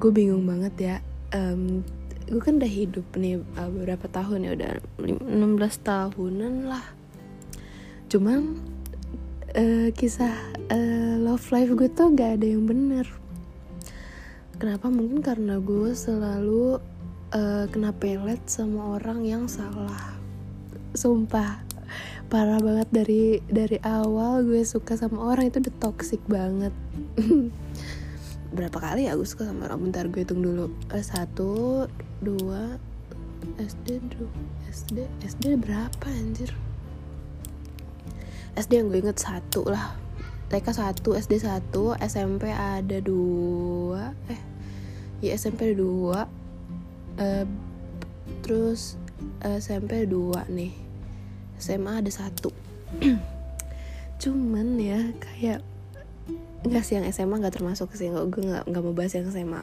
[0.00, 0.96] gue bingung banget ya.
[1.36, 1.84] Um,
[2.24, 4.70] gue kan udah hidup nih uh, beberapa tahun ya udah
[5.04, 5.28] 16
[5.84, 6.84] tahunan lah.
[8.08, 8.56] Cuman
[9.52, 10.32] uh, kisah
[10.72, 13.04] uh, love life gue tuh gak ada yang bener.
[14.56, 14.88] Kenapa?
[14.88, 16.80] Mungkin karena gue selalu
[17.36, 20.16] uh, kena pelet sama orang yang salah.
[20.96, 21.68] Sumpah
[22.30, 26.70] parah banget dari dari awal gue suka sama orang itu udah toxic banget
[28.50, 30.70] berapa kali ya gue suka sama orang bentar gue hitung dulu.
[30.90, 31.86] Eh, satu
[32.20, 32.76] dua
[33.56, 34.28] SD dulu
[34.68, 36.52] SD SD berapa anjir?
[38.58, 39.94] SD yang gue inget satu lah.
[40.50, 44.10] TK satu SD satu SMP ada dua.
[44.26, 44.40] Eh
[45.22, 46.20] ya SMP ada dua.
[47.20, 47.46] Uh,
[48.42, 48.98] terus
[49.42, 50.74] SMP ada dua nih.
[51.60, 52.50] SMA ada satu.
[54.22, 55.62] Cuman ya kayak
[56.66, 58.08] Enggak sih yang SMA nggak termasuk sih.
[58.08, 59.62] Nggak gue nggak nggak mau bahas yang SMA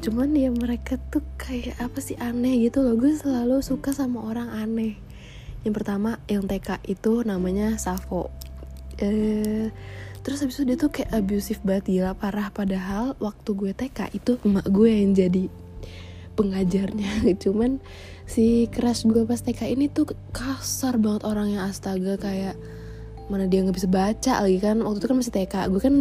[0.00, 2.96] cuman ya mereka tuh kayak apa sih aneh gitu loh.
[2.96, 4.96] Gue selalu suka sama orang aneh.
[5.62, 8.32] Yang pertama yang TK itu namanya Savo.
[8.96, 9.68] Eh
[10.22, 12.48] terus habis itu dia tuh kayak abusive banget gila parah.
[12.50, 15.44] Padahal waktu gue TK itu emak gue yang jadi
[16.34, 17.28] pengajarnya.
[17.42, 17.78] Cuman
[18.26, 21.68] si crush gue pas TK ini tuh kasar banget orangnya.
[21.68, 22.58] Astaga kayak
[23.30, 24.82] mana dia nggak bisa baca lagi kan?
[24.82, 25.94] Waktu itu kan masih TK gue kan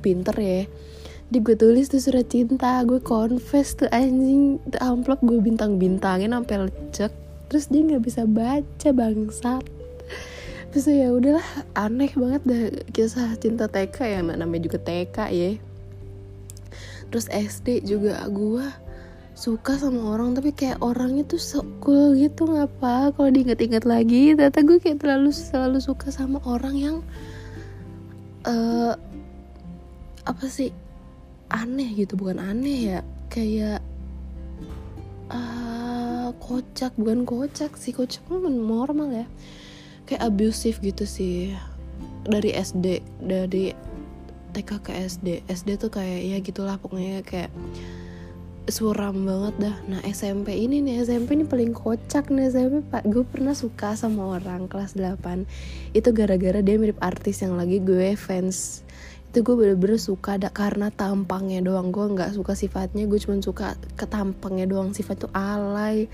[0.00, 0.62] pinter ya.
[1.28, 6.68] Di gue tulis tuh surat cinta gue confess tuh anjing tuh amplop gue bintang-bintangin sampai
[6.68, 7.12] lecek.
[7.50, 9.64] Terus dia nggak bisa baca bangsat.
[10.74, 11.46] Terus ya udahlah
[11.78, 15.50] aneh banget dah kisah cinta TK ya namanya juga TK ya.
[17.14, 18.66] Terus SD juga gue
[19.34, 23.10] suka sama orang tapi kayak orangnya tuh so cool gitu ngapa?
[23.10, 26.96] Kalau diinget-inget lagi ternyata gue kayak terlalu selalu suka sama orang yang
[28.46, 28.94] uh,
[30.24, 30.70] apa sih
[31.50, 33.82] aneh gitu bukan aneh ya kayak
[35.28, 39.26] uh, kocak bukan kocak sih kocak kan normal ya
[40.08, 41.52] kayak abusive gitu sih
[42.24, 43.74] dari SD dari
[44.54, 47.50] TK ke SD SD tuh kayak ya gitulah pokoknya kayak
[48.68, 49.76] suram banget dah.
[49.88, 53.04] Nah SMP ini nih SMP ini paling kocak nih SMP pak.
[53.04, 55.44] Gue pernah suka sama orang kelas 8
[55.92, 58.80] itu gara-gara dia mirip artis yang lagi gue fans.
[59.32, 61.92] Itu gue bener-bener suka karena tampangnya doang.
[61.92, 64.96] Gue nggak suka sifatnya gue cuma suka ketampangnya doang.
[64.96, 66.08] Sifat tuh alay.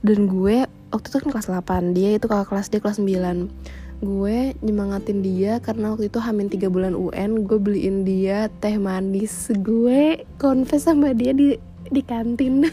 [0.00, 4.58] Dan gue waktu itu kan kelas 8 dia itu kakak kelas dia kelas 9 gue
[4.66, 9.46] nyemangatin dia karena waktu itu hamin tiga bulan UN gue beliin dia teh manis.
[9.62, 11.54] Gue confess sama dia di
[11.92, 12.64] di kantin.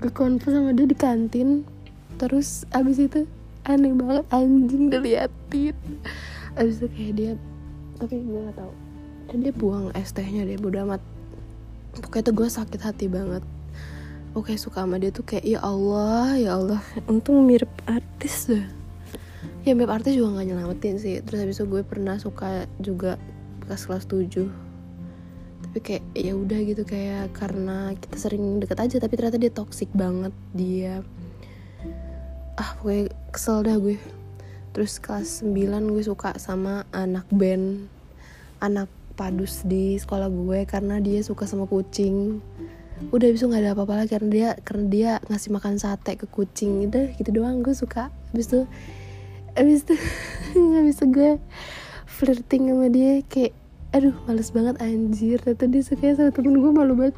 [0.00, 1.66] Gue konfes sama dia di kantin.
[2.16, 3.26] Terus abis itu
[3.66, 5.74] aneh banget anjing diliatin.
[6.54, 7.32] Abis itu kayak dia
[7.96, 8.72] tapi gue gak tau
[9.32, 11.02] dan dia buang es tehnya dia bodo amat.
[11.96, 13.42] Pokoknya tuh gue sakit hati banget.
[14.36, 16.80] Oke suka sama dia tuh kayak ya Allah ya Allah.
[17.08, 18.64] Untung mirip artis deh.
[19.64, 21.24] Ya mirip artis juga gak nyelamatin sih.
[21.24, 23.16] Terus habis itu gue pernah suka juga
[23.66, 24.65] pas kelas 7
[25.76, 29.92] tapi kayak ya udah gitu kayak karena kita sering deket aja tapi ternyata dia toxic
[29.92, 31.04] banget dia
[32.56, 34.00] ah pokoknya kesel dah gue.
[34.72, 37.92] Terus kelas 9 gue suka sama anak band
[38.64, 38.88] anak
[39.20, 42.40] padus di sekolah gue karena dia suka sama kucing.
[43.12, 46.88] Udah bisa nggak ada apa-apa lagi karena dia karena dia ngasih makan sate ke kucing.
[46.88, 48.08] Itu gitu doang gue suka.
[48.32, 48.60] Habis itu
[49.52, 49.92] habis itu
[50.80, 51.30] habis itu gue
[52.08, 53.65] flirting sama dia kayak
[53.96, 55.40] aduh males banget anjir.
[55.40, 57.16] Ternyata dia suka sama temen gue malu banget.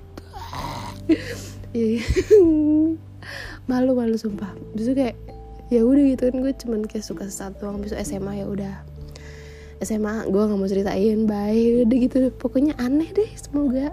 [1.76, 2.04] Iya, iya.
[3.70, 4.56] malu malu sumpah.
[4.72, 5.20] Bisa kayak
[5.68, 7.84] ya udah gitu kan gue cuman kayak suka satu doang.
[7.84, 8.74] Besok SMA ya udah.
[9.84, 11.84] SMA gue nggak mau ceritain bye.
[11.84, 12.16] Udah gitu.
[12.40, 13.92] Pokoknya aneh deh semoga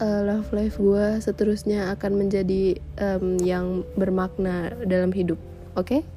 [0.00, 5.36] uh, love life gue seterusnya akan menjadi um, yang bermakna dalam hidup.
[5.76, 6.00] Oke?
[6.00, 6.15] okay?